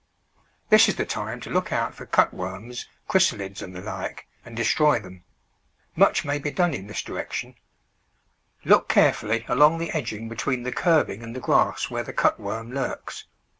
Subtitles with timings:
[0.69, 4.99] This is the time to look out for cutworms, chrysaHds, and the like, and destroy
[4.99, 5.23] them.
[5.95, 7.53] Much may be done in this direction.
[8.65, 13.25] Look carefully along the edging between the curbing and the grass where the cutworm lurks.